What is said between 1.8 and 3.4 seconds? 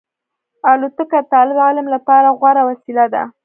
لپاره غوره وسیله ده.